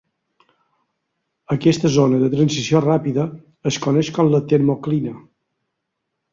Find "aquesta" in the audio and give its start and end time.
1.55-1.91